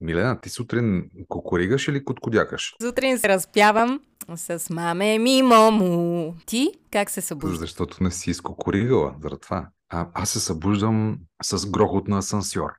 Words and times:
Милена, 0.00 0.40
ти 0.40 0.48
сутрин 0.48 1.10
кукуригаш 1.28 1.88
или 1.88 2.04
коткодякаш? 2.04 2.74
Сутрин 2.82 3.18
се 3.18 3.28
разпявам 3.28 4.00
с 4.36 4.70
маме 4.70 5.18
ми 5.18 5.42
мому. 5.42 6.34
Ти 6.46 6.72
как 6.90 7.10
се 7.10 7.20
събуждаш? 7.20 7.58
Защото 7.58 8.04
не 8.04 8.10
си 8.10 8.30
изкукуригала, 8.30 9.14
заради 9.22 9.40
това. 9.40 9.68
А, 9.88 10.08
аз 10.14 10.30
се 10.30 10.40
събуждам 10.40 11.18
с 11.42 11.70
грохот 11.70 12.08
на 12.08 12.18
асансьор. 12.18 12.70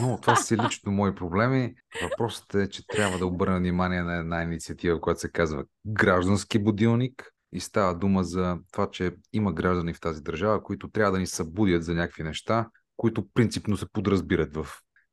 Но 0.00 0.18
това 0.20 0.36
си 0.36 0.56
лично 0.56 0.92
мои 0.92 1.14
проблеми. 1.14 1.74
Въпросът 2.02 2.54
е, 2.54 2.68
че 2.68 2.86
трябва 2.86 3.18
да 3.18 3.26
обърна 3.26 3.58
внимание 3.58 4.02
на 4.02 4.16
една 4.16 4.42
инициатива, 4.42 5.00
която 5.00 5.20
се 5.20 5.32
казва 5.32 5.64
Граждански 5.86 6.58
будилник. 6.58 7.30
И 7.52 7.60
става 7.60 7.94
дума 7.94 8.24
за 8.24 8.58
това, 8.72 8.90
че 8.90 9.12
има 9.32 9.52
граждани 9.52 9.94
в 9.94 10.00
тази 10.00 10.22
държава, 10.22 10.62
които 10.62 10.90
трябва 10.90 11.12
да 11.12 11.18
ни 11.18 11.26
събудят 11.26 11.84
за 11.84 11.94
някакви 11.94 12.22
неща, 12.22 12.68
които 12.96 13.24
принципно 13.34 13.76
се 13.76 13.86
подразбират 13.92 14.54
в 14.54 14.66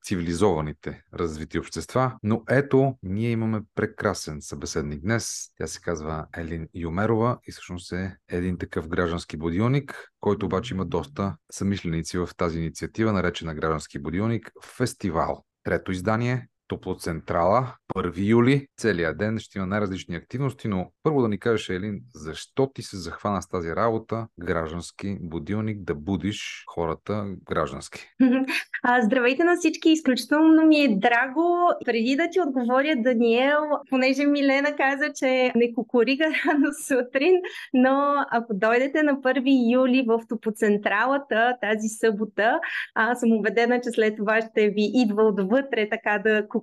цивилизованите 0.04 1.02
развити 1.14 1.60
общества. 1.60 2.18
Но 2.24 2.44
ето, 2.50 2.98
ние 3.04 3.32
имаме 3.32 3.62
прекрасен 3.76 4.42
събеседник 4.42 5.02
днес. 5.02 5.48
Тя 5.58 5.68
се 5.68 5.82
казва 5.82 6.26
Елин 6.38 6.68
Юмерова 6.74 7.38
и 7.48 7.52
всъщност 7.52 7.92
е 7.92 8.16
един 8.30 8.58
такъв 8.58 8.88
граждански 8.88 9.38
будилник, 9.38 10.12
който 10.20 10.46
обаче 10.46 10.74
има 10.74 10.86
доста 10.86 11.36
съмишленици 11.52 12.18
в 12.18 12.30
тази 12.38 12.60
инициатива, 12.60 13.14
наречена 13.14 13.56
Граждански 13.56 14.00
будилник 14.00 14.52
Фестивал. 14.64 15.46
Трето 15.64 15.92
издание, 15.92 16.48
Топлоцентрала, 16.72 17.76
1 17.96 18.14
юли, 18.18 18.68
целият 18.78 19.18
ден 19.18 19.40
ще 19.40 19.58
има 19.58 19.68
най-различни 19.68 20.16
активности, 20.16 20.68
но 20.68 20.92
първо 21.04 21.22
да 21.22 21.28
ни 21.28 21.40
кажеш, 21.40 21.70
Елин, 21.70 22.00
защо 22.16 22.70
ти 22.74 22.82
се 22.84 22.98
захвана 22.98 23.42
с 23.42 23.48
тази 23.48 23.76
работа, 23.76 24.28
граждански 24.40 25.18
будилник, 25.22 25.82
да 25.82 25.96
будиш 25.96 26.64
хората 26.68 27.26
граждански? 27.46 28.08
Здравейте 29.04 29.44
на 29.44 29.56
всички, 29.56 29.90
изключително 29.90 30.66
ми 30.66 30.80
е 30.80 30.96
драго. 30.96 31.74
Преди 31.86 32.16
да 32.16 32.30
ти 32.30 32.42
отговоря, 32.42 32.96
Даниел, 32.98 33.62
понеже 33.90 34.26
Милена 34.26 34.76
каза, 34.76 35.14
че 35.16 35.52
не 35.56 35.74
кукурига 35.74 36.26
рано 36.48 36.68
сутрин, 36.88 37.34
но 37.74 38.26
ако 38.32 38.54
дойдете 38.54 39.04
на 39.04 39.14
1 39.14 39.74
юли 39.74 40.06
в 40.08 40.20
Топоцентралата 40.30 41.56
тази 41.62 41.88
събота, 41.88 42.60
аз 42.96 43.20
съм 43.20 43.32
убедена, 43.32 43.82
че 43.82 43.90
след 43.90 44.18
това 44.18 44.42
ще 44.42 44.70
ви 44.70 44.92
идва 44.94 45.24
отвътре 45.24 45.90
така 45.90 46.22
да 46.24 46.48
кукуригате 46.48 46.61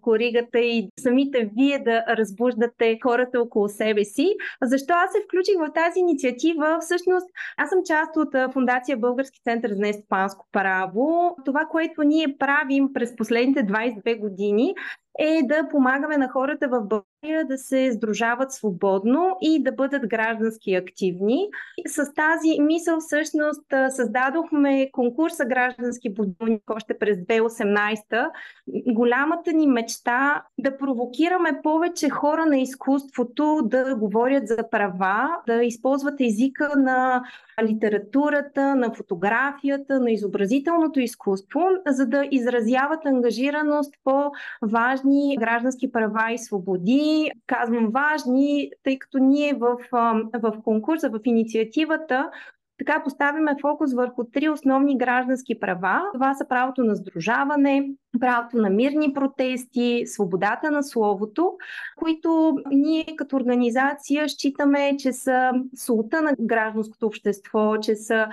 и 0.59 0.89
самите 1.01 1.51
вие 1.57 1.79
да 1.79 2.05
разбуждате 2.17 2.99
хората 3.03 3.41
около 3.41 3.69
себе 3.69 4.05
си. 4.05 4.35
Защо 4.63 4.95
аз 4.95 5.13
се 5.13 5.19
включих 5.25 5.55
в 5.59 5.73
тази 5.75 6.01
инициатива? 6.01 6.79
Всъщност, 6.81 7.27
аз 7.57 7.71
съм 7.71 7.79
част 7.87 8.17
от 8.17 8.53
Фундация 8.53 8.97
Български 8.97 9.41
център 9.45 9.71
за 9.71 9.81
нестопанско 9.81 10.47
право. 10.53 11.37
Това, 11.45 11.65
което 11.71 12.03
ние 12.03 12.37
правим 12.39 12.93
през 12.93 13.17
последните 13.17 13.61
22 13.61 14.19
години 14.19 14.75
е 15.19 15.41
да 15.43 15.69
помагаме 15.69 16.17
на 16.17 16.29
хората 16.29 16.69
в 16.69 16.81
България 16.81 17.47
да 17.49 17.59
се 17.59 17.93
сдружават 17.93 18.53
свободно 18.53 19.37
и 19.41 19.63
да 19.63 19.73
бъдат 19.73 20.09
граждански 20.09 20.75
активни. 20.75 21.49
С 21.87 22.13
тази 22.15 22.61
мисъл 22.61 23.01
всъщност 23.01 23.65
създадохме 23.89 24.91
конкурса 24.93 25.45
Граждански 25.45 26.15
будилник 26.15 26.63
още 26.71 26.99
през 26.99 27.19
2018. 27.19 28.31
Голямата 28.87 29.53
ни 29.53 29.67
мечта 29.67 30.43
да 30.59 30.79
провокираме 30.79 31.61
повече 31.63 32.11
хора 32.11 32.47
на 32.47 32.59
изкуството 32.59 33.61
да 33.65 33.97
говорят 33.97 34.49
за 34.49 34.71
права, 34.71 35.29
да 35.47 35.65
използват 35.65 36.21
езика 36.21 36.73
на 36.77 37.23
литературата, 37.63 38.75
на 38.75 38.95
фотографията, 38.95 40.01
на 40.01 40.11
изобразителното 40.11 41.01
изкуство, 41.01 41.61
за 41.87 42.07
да 42.07 42.29
изразяват 42.31 43.07
ангажираност 43.07 43.95
по 44.05 44.31
важни 44.63 45.08
граждански 45.39 45.93
права 45.93 46.33
и 46.33 46.39
свободи. 46.39 47.31
Казвам 47.47 47.91
важни, 47.91 48.71
тъй 48.83 48.99
като 48.99 49.19
ние 49.19 49.55
в, 49.55 49.77
в 50.33 50.63
конкурса, 50.65 51.11
в 51.11 51.21
инициативата 51.25 52.31
така 52.79 53.03
поставяме 53.05 53.57
фокус 53.61 53.95
върху 53.95 54.25
три 54.25 54.49
основни 54.49 54.99
граждански 54.99 55.61
права. 55.61 56.03
Това 56.13 56.35
са 56.35 56.49
правото 56.49 56.85
на 56.85 56.97
сдружаване, 56.97 57.91
правото 58.21 58.57
на 58.57 58.71
мирни 58.71 59.13
протести, 59.13 60.03
свободата 60.07 60.71
на 60.71 60.83
словото, 60.83 61.53
които 61.97 62.59
ние 62.71 63.07
като 63.17 63.37
организация 63.37 64.29
считаме, 64.29 64.97
че 64.99 65.13
са 65.13 65.51
султа 65.77 66.23
на 66.23 66.35
гражданското 66.41 67.07
общество, 67.07 67.77
че 67.77 67.95
са 67.95 68.27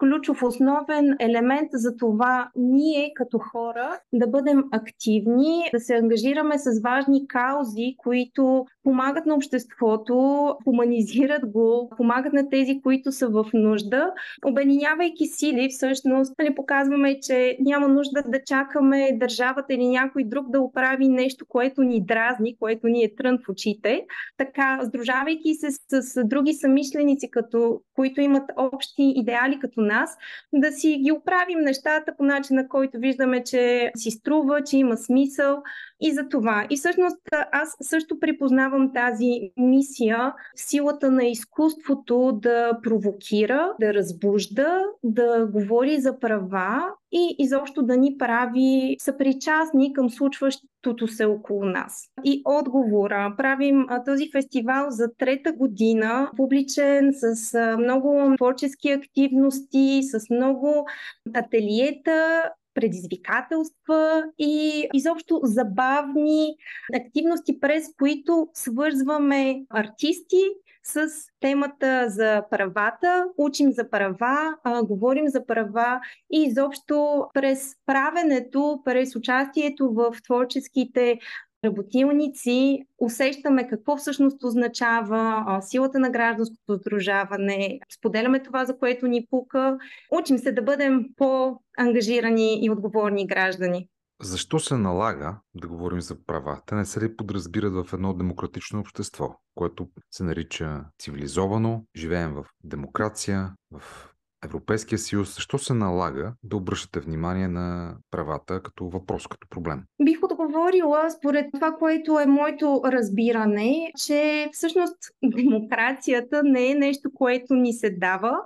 ключов, 0.00 0.42
основен 0.42 1.16
елемент 1.20 1.68
за 1.72 1.96
това 1.96 2.50
ние 2.56 3.12
като 3.14 3.38
хора 3.38 3.98
да 4.12 4.26
бъдем 4.26 4.64
активни, 4.72 5.62
да 5.72 5.80
се 5.80 5.94
ангажираме 5.94 6.58
с 6.58 6.80
важни 6.84 7.28
каузи, 7.28 7.94
които 7.98 8.66
помагат 8.84 9.26
на 9.26 9.34
обществото, 9.34 10.56
хуманизират 10.64 11.46
го, 11.46 11.92
помагат 11.96 12.32
на 12.32 12.48
тези, 12.50 12.80
които 12.82 13.12
са 13.12 13.28
в 13.28 13.46
нужда. 13.54 14.12
Обединявайки 14.46 15.26
сили, 15.26 15.68
всъщност, 15.70 16.34
нали, 16.38 16.54
показваме, 16.54 17.20
че 17.20 17.56
няма 17.60 17.88
нужда 17.88 18.22
да 18.26 18.44
чакаме 18.44 19.10
държавата 19.12 19.74
или 19.74 19.86
някой 19.86 20.24
друг 20.24 20.50
да 20.50 20.60
оправи 20.60 21.08
нещо, 21.08 21.44
което 21.48 21.82
ни 21.82 22.04
дразни, 22.06 22.56
което 22.56 22.86
ни 22.86 23.04
е 23.04 23.14
трън 23.14 23.38
в 23.38 23.48
очите. 23.48 24.06
Така, 24.36 24.80
сдружавайки 24.82 25.54
се 25.54 25.70
с, 25.70 26.02
с 26.02 26.24
други 26.24 26.52
самишленици, 26.52 27.30
като, 27.30 27.80
които 27.94 28.20
имат 28.20 28.50
общи 28.56 29.12
идеали 29.16 29.58
като 29.60 29.80
нас, 29.80 30.16
да 30.52 30.72
си 30.72 31.00
ги 31.04 31.12
оправим 31.12 31.58
нещата 31.60 32.14
по 32.18 32.24
начин, 32.24 32.56
на 32.56 32.68
който 32.68 32.98
виждаме, 32.98 33.44
че 33.44 33.92
си 33.96 34.10
струва, 34.10 34.62
че 34.64 34.78
има 34.78 34.96
смисъл 34.96 35.62
и 36.00 36.12
за 36.12 36.28
това. 36.28 36.66
И 36.70 36.76
всъщност 36.76 37.18
аз 37.52 37.76
също 37.82 38.20
припознавам 38.20 38.92
тази 38.92 39.52
мисия, 39.56 40.34
силата 40.56 41.10
на 41.10 41.24
изкуството 41.24 42.38
да 42.42 42.78
провокира, 42.82 43.72
да 43.80 43.94
разбужда, 43.94 44.82
да 45.04 45.46
говори 45.46 46.00
за 46.00 46.18
права 46.18 46.84
и 47.12 47.36
изобщо 47.38 47.82
да 47.82 47.96
ни 47.96 48.16
прави 48.18 48.96
съпричастни 49.00 49.92
към 49.92 50.10
случващото 50.10 51.08
се 51.08 51.24
около 51.24 51.64
нас. 51.64 52.04
И 52.24 52.42
отговора. 52.44 53.34
Правим 53.36 53.86
този 54.06 54.30
фестивал 54.32 54.86
за 54.90 55.08
трета 55.18 55.52
година, 55.52 56.30
публичен, 56.36 57.10
с 57.12 57.76
много 57.78 58.34
творчески 58.36 58.90
активности, 58.90 60.00
с 60.02 60.30
много 60.30 60.86
ателиета, 61.34 62.50
предизвикателства 62.80 64.24
и 64.38 64.86
изобщо 64.94 65.40
забавни 65.42 66.56
активности, 66.94 67.60
през 67.60 67.84
които 67.98 68.48
свързваме 68.54 69.62
артисти 69.70 70.42
с 70.82 71.08
темата 71.40 72.04
за 72.08 72.42
правата, 72.50 73.26
учим 73.36 73.72
за 73.72 73.90
права, 73.90 74.56
а, 74.64 74.82
говорим 74.82 75.28
за 75.28 75.46
права 75.46 76.00
и 76.32 76.42
изобщо 76.42 77.24
през 77.34 77.74
правенето, 77.86 78.82
през 78.84 79.16
участието 79.16 79.90
в 79.92 80.16
творческите 80.24 81.18
работилници 81.64 82.84
усещаме 82.98 83.68
какво 83.68 83.96
всъщност 83.96 84.44
означава 84.44 85.58
силата 85.62 85.98
на 85.98 86.10
гражданското 86.10 86.74
сдружаване, 86.74 87.80
споделяме 87.94 88.42
това, 88.42 88.64
за 88.64 88.78
което 88.78 89.06
ни 89.06 89.26
пука, 89.30 89.78
учим 90.10 90.38
се 90.38 90.52
да 90.52 90.62
бъдем 90.62 91.04
по-ангажирани 91.16 92.64
и 92.64 92.70
отговорни 92.70 93.26
граждани. 93.26 93.88
Защо 94.22 94.58
се 94.58 94.76
налага 94.76 95.36
да 95.54 95.68
говорим 95.68 96.00
за 96.00 96.24
права? 96.26 96.60
Те 96.66 96.74
не 96.74 96.84
се 96.84 97.00
ли 97.00 97.16
подразбират 97.16 97.72
в 97.72 97.92
едно 97.92 98.14
демократично 98.14 98.80
общество, 98.80 99.36
което 99.54 99.88
се 100.10 100.24
нарича 100.24 100.84
цивилизовано, 100.98 101.84
живеем 101.96 102.34
в 102.34 102.44
демокрация, 102.64 103.54
в 103.72 104.09
Европейския 104.44 104.98
съюз, 104.98 105.34
защо 105.34 105.58
се 105.58 105.74
налага 105.74 106.32
да 106.42 106.56
обръщате 106.56 107.00
внимание 107.00 107.48
на 107.48 107.96
правата 108.10 108.62
като 108.62 108.88
въпрос, 108.88 109.26
като 109.26 109.48
проблем? 109.48 109.82
Бих 110.04 110.22
отговорила 110.22 111.10
според 111.10 111.46
това, 111.54 111.72
което 111.72 112.20
е 112.20 112.26
моето 112.26 112.80
разбиране, 112.84 113.92
че 114.06 114.48
всъщност 114.52 114.96
демокрацията 115.36 116.42
не 116.44 116.70
е 116.70 116.74
нещо, 116.74 117.10
което 117.14 117.54
ни 117.54 117.72
се 117.72 117.90
дава, 117.90 118.36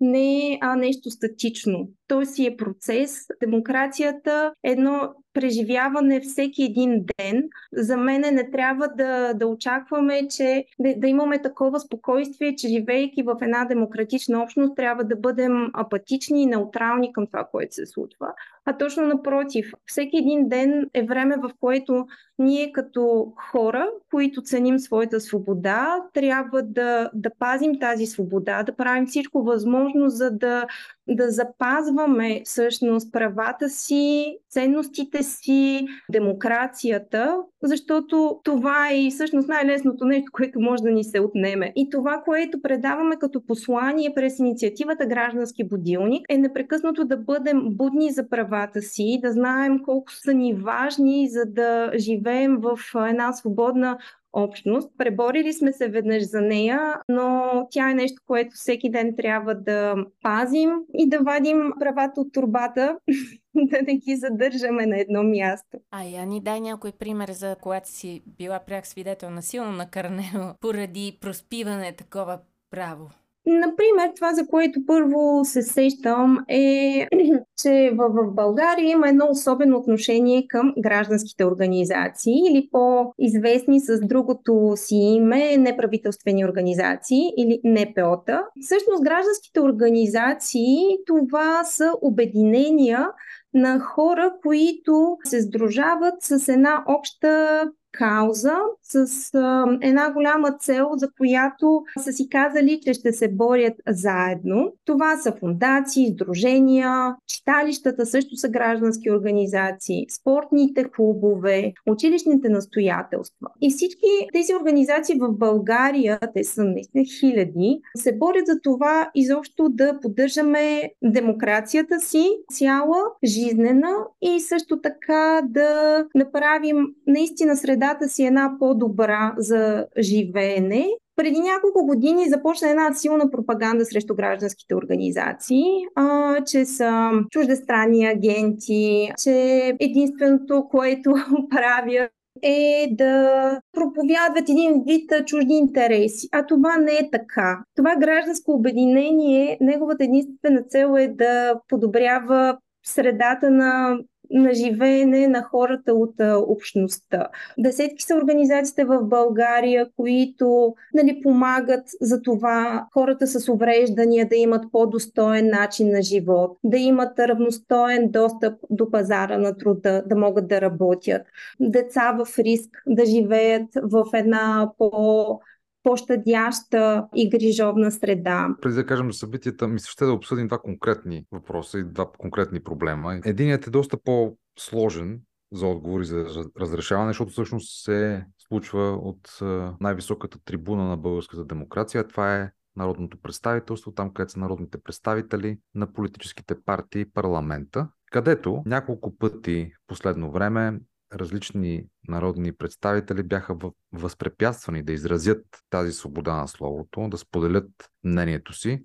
не 0.00 0.52
е 0.52 0.58
нещо 0.76 1.10
статично. 1.10 1.88
Той 2.06 2.26
си 2.26 2.46
е 2.46 2.56
процес. 2.56 3.26
Демокрацията 3.40 4.52
е 4.64 4.70
едно 4.70 5.14
преживяване 5.32 6.20
всеки 6.20 6.62
един 6.62 7.04
ден. 7.18 7.48
За 7.72 7.96
мен 7.96 8.20
не 8.20 8.50
трябва 8.50 8.88
да, 8.88 9.34
да 9.34 9.46
очакваме, 9.46 10.28
че 10.28 10.64
да, 10.78 10.94
да 10.96 11.08
имаме 11.08 11.42
такова 11.42 11.80
спокойствие, 11.80 12.56
че 12.56 12.68
живейки 12.68 13.22
в 13.22 13.36
една 13.40 13.64
демократична 13.64 14.42
общност, 14.42 14.76
трябва 14.76 15.04
да 15.04 15.16
бъдем 15.16 15.70
апатични 15.74 16.42
и 16.42 16.46
неутрални 16.46 17.12
към 17.12 17.26
това, 17.26 17.44
което 17.52 17.74
се 17.74 17.86
случва. 17.86 18.32
А 18.64 18.76
точно 18.78 19.06
напротив, 19.06 19.72
всеки 19.86 20.16
един 20.16 20.48
ден 20.48 20.86
е 20.94 21.02
време, 21.02 21.36
в 21.36 21.50
което 21.60 22.06
ние 22.38 22.72
като 22.72 23.32
хора, 23.50 23.88
които 24.10 24.42
ценим 24.42 24.78
своята 24.78 25.20
свобода, 25.20 25.96
трябва 26.14 26.62
да, 26.62 27.10
да 27.14 27.30
пазим 27.38 27.78
тази 27.80 28.06
свобода, 28.06 28.62
да 28.62 28.76
правим 28.76 29.06
всичко 29.06 29.42
възможно, 29.42 30.08
за 30.08 30.30
да 30.30 30.66
да 31.10 31.30
запазваме 31.30 32.42
всъщност 32.44 33.12
правата 33.12 33.68
си, 33.68 34.36
ценностите 34.50 35.22
си, 35.22 35.86
демокрацията, 36.10 37.36
защото 37.62 38.40
това 38.44 38.88
е 38.92 39.10
всъщност 39.10 39.48
най-лесното 39.48 40.04
нещо, 40.04 40.32
което 40.32 40.60
може 40.60 40.82
да 40.82 40.90
ни 40.90 41.04
се 41.04 41.20
отнеме. 41.20 41.72
И 41.76 41.90
това, 41.90 42.22
което 42.24 42.62
предаваме 42.62 43.16
като 43.16 43.46
послание 43.46 44.14
през 44.14 44.38
инициативата 44.38 45.06
Граждански 45.06 45.64
будилник, 45.64 46.26
е 46.28 46.38
непрекъснато 46.38 47.04
да 47.04 47.16
бъдем 47.16 47.62
будни 47.70 48.12
за 48.12 48.28
правата 48.28 48.82
си, 48.82 49.18
да 49.22 49.32
знаем 49.32 49.78
колко 49.84 50.12
са 50.12 50.34
ни 50.34 50.54
важни, 50.54 51.28
за 51.28 51.44
да 51.46 51.90
живеем 51.98 52.56
в 52.56 52.78
една 53.08 53.32
свободна 53.32 53.98
общност. 54.32 54.90
Преборили 54.98 55.52
сме 55.52 55.72
се 55.72 55.88
веднъж 55.88 56.22
за 56.22 56.40
нея, 56.40 56.94
но 57.08 57.42
тя 57.70 57.90
е 57.90 57.94
нещо, 57.94 58.22
което 58.26 58.50
всеки 58.54 58.90
ден 58.90 59.16
трябва 59.16 59.54
да 59.54 59.94
пазим 60.22 60.70
и 60.94 61.08
да 61.08 61.18
вадим 61.18 61.72
правата 61.80 62.20
от 62.20 62.32
турбата, 62.32 62.98
да 63.54 63.82
не 63.82 63.96
ги 63.96 64.16
задържаме 64.16 64.86
на 64.86 65.00
едно 65.00 65.22
място. 65.22 65.78
А 65.90 66.04
я 66.04 66.26
ни 66.26 66.40
дай 66.40 66.60
някой 66.60 66.92
пример 66.92 67.28
за 67.28 67.56
когато 67.62 67.88
си 67.88 68.22
била 68.26 68.58
пряк 68.58 68.86
свидетел 68.86 69.30
на 69.30 69.42
силно 69.42 69.72
накърнено 69.72 70.54
поради 70.60 71.18
проспиване 71.20 71.92
такова 71.92 72.38
право. 72.70 73.10
Например, 73.52 74.12
това, 74.16 74.34
за 74.34 74.46
което 74.46 74.80
първо 74.86 75.44
се 75.44 75.62
сещам 75.62 76.44
е, 76.48 77.08
че 77.62 77.92
в, 77.94 78.32
България 78.34 78.90
има 78.90 79.08
едно 79.08 79.26
особено 79.30 79.76
отношение 79.76 80.46
към 80.48 80.74
гражданските 80.78 81.44
организации 81.44 82.34
или 82.50 82.68
по-известни 82.72 83.80
с 83.80 84.00
другото 84.00 84.72
си 84.76 84.94
име 84.94 85.56
неправителствени 85.56 86.44
организации 86.44 87.22
или 87.36 87.60
НПО-та. 87.64 88.42
Всъщност 88.60 89.02
гражданските 89.02 89.60
организации 89.60 90.78
това 91.06 91.64
са 91.64 91.92
обединения 92.02 93.08
на 93.54 93.80
хора, 93.80 94.32
които 94.42 95.16
се 95.24 95.42
сдружават 95.42 96.14
с 96.22 96.48
една 96.48 96.84
обща 96.86 97.64
кауза 98.00 98.56
с 98.82 99.30
а, 99.34 99.78
една 99.82 100.12
голяма 100.12 100.52
цел, 100.60 100.88
за 100.96 101.08
която 101.18 101.82
са 102.04 102.12
си 102.12 102.28
казали, 102.28 102.80
че 102.84 102.94
ще 102.94 103.12
се 103.12 103.28
борят 103.28 103.74
заедно. 103.88 104.72
Това 104.84 105.16
са 105.16 105.32
фундации, 105.32 106.12
сдружения, 106.12 107.16
читалищата 107.26 108.06
също 108.06 108.36
са 108.36 108.48
граждански 108.48 109.10
организации, 109.10 110.06
спортните 110.20 110.84
клубове, 110.84 111.72
училищните 111.86 112.48
настоятелства. 112.48 113.48
И 113.60 113.70
всички 113.70 114.28
тези 114.32 114.54
организации 114.54 115.18
в 115.20 115.32
България, 115.32 116.18
те 116.34 116.44
са 116.44 116.64
наистина 116.64 117.04
хиляди, 117.20 117.80
се 117.96 118.12
борят 118.12 118.46
за 118.46 118.60
това 118.62 119.10
изобщо 119.14 119.68
да 119.68 119.98
поддържаме 120.02 120.90
демокрацията 121.02 122.00
си 122.00 122.28
цяла, 122.52 123.02
жизнена 123.24 123.92
и 124.22 124.40
също 124.40 124.80
така 124.80 125.42
да 125.44 126.04
направим 126.14 126.86
наистина 127.06 127.56
сред 127.56 127.80
средата 127.90 128.08
си 128.08 128.24
една 128.24 128.56
по-добра 128.58 129.34
за 129.38 129.86
живеене. 129.98 130.86
Преди 131.16 131.40
няколко 131.40 131.86
години 131.86 132.28
започна 132.28 132.70
една 132.70 132.94
силна 132.94 133.30
пропаганда 133.30 133.84
срещу 133.84 134.14
гражданските 134.14 134.74
организации, 134.74 135.64
а, 135.94 136.36
че 136.44 136.64
са 136.64 137.10
чуждестранни 137.30 138.06
агенти, 138.06 139.12
че 139.24 139.32
единственото, 139.80 140.66
което 140.70 141.14
правят 141.50 142.10
е 142.42 142.88
да 142.90 143.60
проповядват 143.72 144.48
един 144.48 144.82
вид 144.86 145.10
чужди 145.26 145.54
интереси. 145.54 146.28
А 146.32 146.46
това 146.46 146.76
не 146.76 146.92
е 146.92 147.10
така. 147.12 147.58
Това 147.76 147.96
гражданско 147.96 148.52
обединение, 148.52 149.58
неговата 149.60 150.04
единствена 150.04 150.62
цел 150.62 150.94
е 150.98 151.08
да 151.08 151.54
подобрява 151.68 152.58
средата 152.86 153.50
на 153.50 153.98
на 154.30 154.54
живеене 154.54 155.28
на 155.28 155.42
хората 155.42 155.94
от 155.94 156.14
общността. 156.48 157.28
Десетки 157.58 158.02
са 158.02 158.14
организациите 158.14 158.84
в 158.84 159.02
България, 159.02 159.86
които 159.96 160.74
нали, 160.94 161.20
помагат 161.22 161.84
за 162.00 162.22
това 162.22 162.86
хората 162.92 163.26
с 163.26 163.48
увреждания 163.48 164.28
да 164.28 164.36
имат 164.36 164.64
по-достоен 164.72 165.46
начин 165.46 165.90
на 165.90 166.02
живот, 166.02 166.58
да 166.64 166.78
имат 166.78 167.18
равностоен 167.18 168.10
достъп 168.10 168.54
до 168.70 168.90
пазара 168.90 169.38
на 169.38 169.58
труда, 169.58 170.02
да 170.06 170.16
могат 170.16 170.48
да 170.48 170.60
работят, 170.60 171.22
деца 171.60 172.16
в 172.18 172.38
риск 172.38 172.82
да 172.86 173.06
живеят 173.06 173.68
в 173.82 174.04
една 174.14 174.70
по 174.78 175.40
по-щадяща 175.82 177.06
и 177.16 177.30
грижовна 177.30 177.90
среда. 177.90 178.48
Преди 178.62 178.74
да 178.74 178.86
кажем 178.86 179.12
за 179.12 179.18
събитията, 179.18 179.68
ми 179.68 179.78
ще 179.78 180.04
да 180.04 180.12
обсъдим 180.12 180.48
два 180.48 180.58
конкретни 180.58 181.24
въпроса 181.32 181.78
и 181.78 181.84
два 181.84 182.10
конкретни 182.18 182.60
проблема. 182.60 183.20
Единият 183.24 183.66
е 183.66 183.70
доста 183.70 183.96
по-сложен 183.96 185.20
за 185.52 185.66
отговори 185.66 186.04
за 186.04 186.26
разрешаване, 186.60 187.10
защото 187.10 187.30
всъщност 187.30 187.84
се 187.84 188.26
случва 188.48 188.90
от 188.90 189.38
най-високата 189.80 190.38
трибуна 190.44 190.84
на 190.84 190.96
българската 190.96 191.44
демокрация. 191.44 192.08
Това 192.08 192.36
е 192.36 192.50
народното 192.76 193.18
представителство, 193.22 193.92
там 193.92 194.12
където 194.12 194.32
са 194.32 194.40
народните 194.40 194.78
представители 194.78 195.58
на 195.74 195.92
политическите 195.92 196.54
партии 196.64 197.04
парламента, 197.04 197.88
където 198.12 198.62
няколко 198.66 199.16
пъти 199.16 199.72
в 199.74 199.86
последно 199.86 200.30
време 200.30 200.80
различни 201.14 201.84
народни 202.08 202.52
представители 202.52 203.22
бяха 203.22 203.56
възпрепятствани 203.92 204.82
да 204.82 204.92
изразят 204.92 205.44
тази 205.70 205.92
свобода 205.92 206.36
на 206.36 206.48
словото, 206.48 207.08
да 207.08 207.18
споделят 207.18 207.90
мнението 208.04 208.52
си 208.52 208.82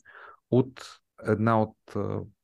от 0.51 1.00
една 1.27 1.62
от 1.62 1.77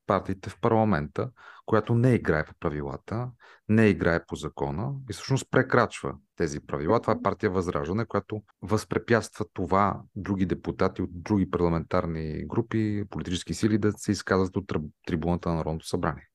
партиите 0.08 0.50
в 0.50 0.60
парламента, 0.62 1.30
която 1.66 1.96
не 1.96 2.14
играе 2.14 2.46
по 2.46 2.54
правилата, 2.60 3.30
не 3.70 3.88
играе 3.88 4.26
по 4.26 4.36
закона 4.36 4.94
и 5.10 5.14
всъщност 5.14 5.46
прекрачва 5.52 6.16
тези 6.36 6.60
правила. 6.60 7.02
Това 7.02 7.14
е 7.14 7.22
партия 7.24 7.50
Възраждане, 7.50 8.06
която 8.06 8.42
възпрепятства 8.62 9.46
това 9.54 10.02
други 10.16 10.46
депутати 10.46 11.02
от 11.02 11.10
други 11.14 11.50
парламентарни 11.50 12.46
групи, 12.48 13.04
политически 13.10 13.54
сили 13.54 13.78
да 13.78 13.92
се 13.92 14.12
изказват 14.12 14.58
от 14.58 14.72
трибуната 15.08 15.50
на 15.50 15.56
Народното 15.56 15.88
събрание. 15.88 16.31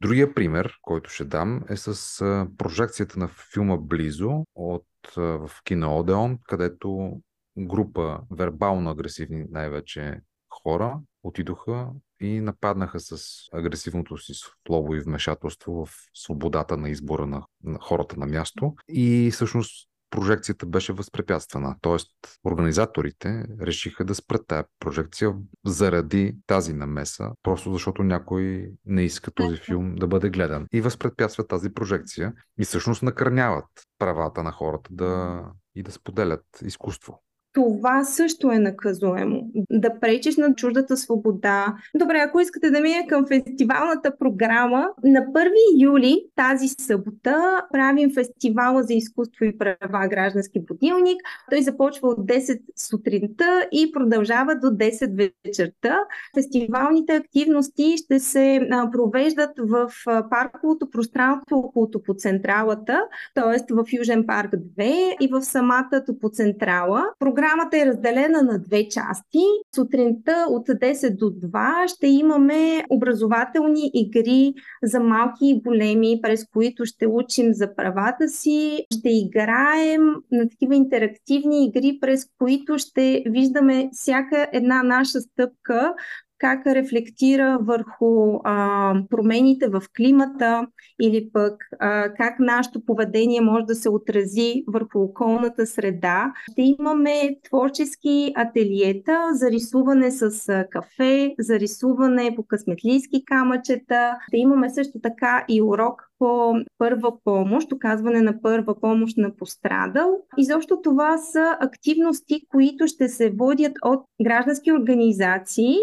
Другия 0.00 0.34
пример, 0.34 0.78
който 0.82 1.10
ще 1.10 1.24
дам, 1.24 1.62
е 1.68 1.76
с 1.76 2.18
прожекцията 2.58 3.18
на 3.18 3.28
филма 3.52 3.76
Близо 3.76 4.44
от, 4.54 4.86
в 5.16 5.50
кино 5.64 5.98
Одеон, 5.98 6.38
където 6.48 7.20
група 7.58 8.20
вербално 8.30 8.90
агресивни 8.90 9.44
най-вече 9.50 10.20
хора 10.48 10.98
отидоха 11.22 11.88
и 12.20 12.40
нападнаха 12.40 13.00
с 13.00 13.18
агресивното 13.52 14.18
си 14.18 14.32
слово 14.34 14.94
и 14.94 15.00
вмешателство 15.00 15.86
в 15.86 15.90
свободата 16.14 16.76
на 16.76 16.88
избора 16.88 17.26
на, 17.26 17.46
на 17.64 17.78
хората 17.78 18.16
на 18.16 18.26
място. 18.26 18.74
И 18.88 19.30
всъщност 19.32 19.88
прожекцията 20.14 20.66
беше 20.66 20.92
възпрепятствана. 20.92 21.76
Тоест, 21.80 22.10
организаторите 22.44 23.44
решиха 23.60 24.04
да 24.04 24.14
спрат 24.14 24.46
тази 24.46 24.64
прожекция 24.78 25.34
заради 25.66 26.36
тази 26.46 26.72
намеса, 26.72 27.30
просто 27.42 27.72
защото 27.72 28.02
някой 28.02 28.70
не 28.84 29.02
иска 29.02 29.30
този 29.30 29.56
филм 29.56 29.94
да 29.94 30.06
бъде 30.06 30.30
гледан. 30.30 30.66
И 30.72 30.80
възпрепятстват 30.80 31.48
тази 31.48 31.74
прожекция 31.74 32.32
и 32.58 32.64
всъщност 32.64 33.02
накърняват 33.02 33.66
правата 33.98 34.42
на 34.42 34.52
хората 34.52 34.90
да 34.92 35.42
и 35.74 35.82
да 35.82 35.92
споделят 35.92 36.44
изкуство 36.62 37.22
това 37.54 38.04
също 38.04 38.50
е 38.50 38.58
наказуемо. 38.58 39.50
Да 39.70 40.00
пречиш 40.00 40.36
на 40.36 40.54
чуждата 40.54 40.96
свобода. 40.96 41.74
Добре, 41.94 42.18
ако 42.18 42.40
искате 42.40 42.70
да 42.70 42.80
мине 42.80 43.06
към 43.08 43.26
фестивалната 43.26 44.18
програма, 44.18 44.88
на 45.04 45.20
1 45.20 45.50
юли 45.80 46.24
тази 46.36 46.68
събота 46.68 47.62
правим 47.72 48.14
фестивала 48.14 48.82
за 48.82 48.94
изкуство 48.94 49.44
и 49.44 49.58
права 49.58 50.08
граждански 50.08 50.60
будилник. 50.60 51.20
Той 51.50 51.62
започва 51.62 52.08
от 52.08 52.18
10 52.18 52.60
сутринта 52.76 53.66
и 53.72 53.92
продължава 53.92 54.54
до 54.54 54.66
10 54.66 55.32
вечерта. 55.46 55.98
Фестивалните 56.34 57.14
активности 57.14 57.96
ще 57.96 58.20
се 58.20 58.68
провеждат 58.92 59.50
в 59.58 59.90
парковото 60.30 60.90
пространство 60.90 61.58
около 61.58 61.90
топоцентралата, 61.90 63.02
т.е. 63.34 63.74
в 63.74 63.84
Южен 63.92 64.26
парк 64.26 64.50
2 64.50 65.16
и 65.20 65.28
в 65.32 65.42
самата 65.42 66.02
топоцентрала. 66.06 67.04
Програма 67.18 67.43
Програмата 67.44 67.78
е 67.78 67.86
разделена 67.86 68.42
на 68.42 68.58
две 68.58 68.88
части. 68.88 69.38
Сутринта 69.74 70.46
от 70.48 70.68
10 70.68 71.16
до 71.16 71.24
2 71.24 71.88
ще 71.88 72.06
имаме 72.06 72.84
образователни 72.90 73.90
игри 73.94 74.54
за 74.82 75.00
малки 75.00 75.46
и 75.46 75.60
големи, 75.60 76.18
през 76.22 76.46
които 76.52 76.84
ще 76.84 77.06
учим 77.06 77.54
за 77.54 77.74
правата 77.74 78.28
си. 78.28 78.86
Ще 78.98 79.08
играем 79.08 80.02
на 80.32 80.48
такива 80.48 80.76
интерактивни 80.76 81.66
игри, 81.66 81.98
през 82.00 82.26
които 82.38 82.78
ще 82.78 83.22
виждаме 83.26 83.88
всяка 83.92 84.48
една 84.52 84.82
наша 84.82 85.20
стъпка 85.20 85.94
как 86.38 86.66
рефлектира 86.66 87.58
върху 87.60 88.40
а, 88.44 88.94
промените 89.10 89.68
в 89.68 89.82
климата 89.96 90.66
или 91.02 91.30
пък 91.32 91.64
а, 91.80 92.14
как 92.14 92.38
нашето 92.40 92.84
поведение 92.84 93.40
може 93.40 93.64
да 93.64 93.74
се 93.74 93.88
отрази 93.88 94.64
върху 94.66 95.00
околната 95.00 95.66
среда. 95.66 96.32
Ще 96.52 96.62
имаме 96.62 97.36
творчески 97.48 98.32
ателиета 98.36 99.28
за 99.32 99.50
рисуване 99.50 100.10
с 100.10 100.48
кафе, 100.70 101.34
за 101.38 101.60
рисуване 101.60 102.32
по 102.36 102.42
късметлийски 102.42 103.24
камъчета. 103.24 104.16
Ще 104.28 104.36
имаме 104.36 104.70
също 104.70 105.00
така 105.02 105.44
и 105.48 105.62
урок 105.62 106.02
по 106.18 106.54
първа 106.78 107.12
помощ, 107.24 107.72
оказване 107.72 108.22
на 108.22 108.42
първа 108.42 108.80
помощ 108.80 109.18
на 109.18 109.36
пострадал. 109.36 110.16
Изобщо 110.38 110.80
това 110.82 111.18
са 111.18 111.56
активности, 111.60 112.40
които 112.50 112.86
ще 112.86 113.08
се 113.08 113.30
водят 113.30 113.72
от 113.84 114.04
граждански 114.24 114.72
организации 114.72 115.76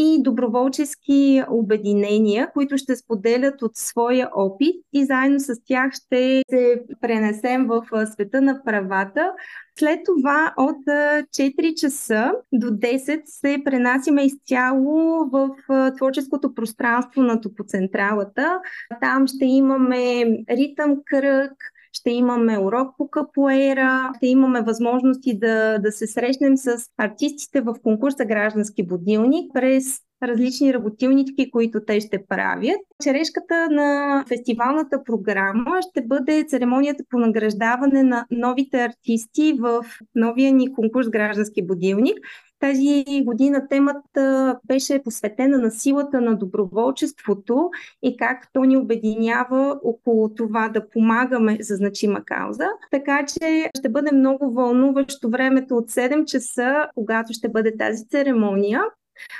и 0.00 0.22
доброволчески 0.22 1.42
обединения, 1.50 2.50
които 2.52 2.78
ще 2.78 2.96
споделят 2.96 3.62
от 3.62 3.76
своя 3.76 4.28
опит 4.34 4.76
и 4.92 5.04
заедно 5.04 5.40
с 5.40 5.54
тях 5.64 5.92
ще 5.92 6.42
се 6.50 6.82
пренесем 7.00 7.66
в 7.66 7.82
света 8.06 8.40
на 8.40 8.64
правата. 8.64 9.32
След 9.78 10.00
това 10.04 10.54
от 10.56 10.86
4 10.86 11.74
часа 11.74 12.32
до 12.52 12.66
10 12.66 13.20
се 13.24 13.62
пренасиме 13.64 14.24
изцяло 14.24 15.30
в 15.32 15.50
творческото 15.96 16.54
пространство 16.54 17.22
на 17.22 17.40
топоцентралата. 17.40 18.60
Там 19.00 19.26
ще 19.26 19.44
имаме 19.44 20.24
ритъм 20.50 20.96
кръг, 21.06 21.52
ще 21.98 22.10
имаме 22.10 22.58
урок 22.58 22.94
по 22.98 23.08
капоера, 23.10 24.12
ще 24.16 24.26
имаме 24.26 24.62
възможности 24.62 25.38
да, 25.38 25.78
да 25.78 25.92
се 25.92 26.06
срещнем 26.06 26.56
с 26.56 26.78
артистите 26.98 27.60
в 27.60 27.74
конкурса 27.82 28.24
Граждански 28.24 28.86
будилник 28.86 29.52
през 29.54 30.00
различни 30.22 30.74
работилнички, 30.74 31.50
които 31.50 31.80
те 31.86 32.00
ще 32.00 32.26
правят. 32.28 32.80
Черешката 33.02 33.68
на 33.70 34.24
фестивалната 34.28 35.04
програма 35.04 35.78
ще 35.90 36.02
бъде 36.06 36.44
церемонията 36.48 37.04
по 37.10 37.18
награждаване 37.18 38.02
на 38.02 38.26
новите 38.30 38.84
артисти 38.84 39.56
в 39.60 39.84
новия 40.14 40.52
ни 40.52 40.72
конкурс 40.72 41.08
Граждански 41.08 41.66
будилник. 41.66 42.18
Тази 42.60 43.04
година 43.24 43.68
темата 43.68 44.56
беше 44.64 45.02
посветена 45.02 45.58
на 45.58 45.70
силата 45.70 46.20
на 46.20 46.36
доброволчеството 46.36 47.70
и 48.02 48.16
как 48.16 48.48
то 48.52 48.64
ни 48.64 48.76
обединява 48.76 49.80
около 49.84 50.34
това 50.34 50.68
да 50.68 50.88
помагаме 50.88 51.56
за 51.60 51.74
значима 51.74 52.24
кауза. 52.24 52.66
Така 52.90 53.26
че 53.26 53.70
ще 53.78 53.88
бъде 53.88 54.12
много 54.12 54.50
вълнуващо 54.50 55.30
времето 55.30 55.76
от 55.76 55.90
7 55.90 56.24
часа, 56.24 56.88
когато 56.94 57.32
ще 57.32 57.48
бъде 57.48 57.76
тази 57.76 58.08
церемония. 58.08 58.82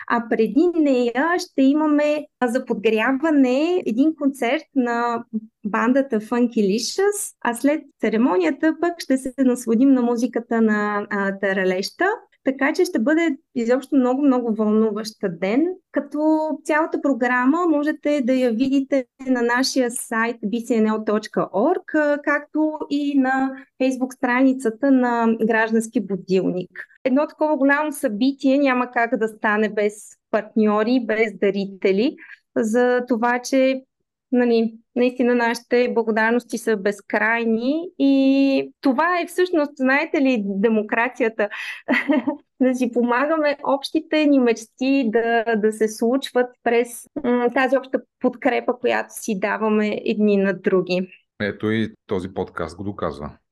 А 0.08 0.28
преди 0.30 0.66
нея 0.74 1.34
ще 1.38 1.62
имаме 1.62 2.26
за 2.44 2.64
подгряване 2.64 3.82
един 3.86 4.14
концерт 4.16 4.64
на 4.74 5.24
бандата 5.66 6.20
Funky 6.20 6.76
Licious, 6.76 7.34
а 7.40 7.54
след 7.54 7.82
церемонията 8.00 8.76
пък 8.80 8.92
ще 8.98 9.18
се 9.18 9.34
насладим 9.38 9.92
на 9.92 10.02
музиката 10.02 10.62
на 10.62 11.06
а, 11.10 11.38
Таралеща. 11.38 12.04
Така 12.44 12.72
че 12.72 12.84
ще 12.84 12.98
бъде 12.98 13.36
изобщо 13.54 13.96
много, 13.96 14.22
много 14.22 14.54
вълнуващ 14.54 15.14
ден. 15.40 15.66
Като 15.92 16.50
цялата 16.64 17.02
програма 17.02 17.58
можете 17.68 18.20
да 18.24 18.32
я 18.32 18.50
видите 18.50 19.04
на 19.26 19.42
нашия 19.42 19.90
сайт 19.90 20.36
bcnl.org, 20.44 22.18
както 22.24 22.78
и 22.90 23.18
на 23.18 23.50
фейсбук 23.78 24.14
страницата 24.14 24.90
на 24.90 25.36
Граждански 25.46 26.06
будилник. 26.06 26.70
Едно 27.04 27.26
такова 27.26 27.56
голямо 27.56 27.92
събитие 27.92 28.58
няма 28.58 28.90
как 28.90 29.16
да 29.16 29.28
стане 29.28 29.68
без 29.68 29.94
партньори, 30.30 31.04
без 31.06 31.38
дарители, 31.40 32.16
за 32.56 33.04
това, 33.08 33.38
че 33.38 33.82
нали, 34.32 34.74
наистина 34.96 35.34
нашите 35.34 35.92
благодарности 35.94 36.58
са 36.58 36.76
безкрайни 36.76 37.88
и 37.98 38.72
това 38.80 39.20
е 39.20 39.26
всъщност, 39.26 39.72
знаете 39.76 40.20
ли, 40.20 40.42
демокрацията. 40.44 41.48
да 42.60 42.74
си 42.74 42.92
помагаме 42.92 43.56
общите 43.64 44.26
ни 44.26 44.38
мечти 44.38 45.10
да, 45.12 45.44
да 45.56 45.72
се 45.72 45.88
случват 45.88 46.46
през 46.62 47.06
м- 47.24 47.50
тази 47.54 47.76
обща 47.76 48.00
подкрепа, 48.20 48.78
която 48.80 49.08
си 49.10 49.38
даваме 49.40 50.00
едни 50.04 50.36
на 50.36 50.52
други. 50.52 51.08
Ето 51.40 51.70
и 51.70 51.94
този 52.06 52.34
подкаст 52.34 52.76
го 52.76 52.84
доказва. 52.84 53.30